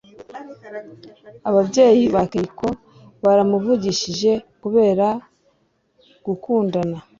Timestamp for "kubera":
4.61-5.07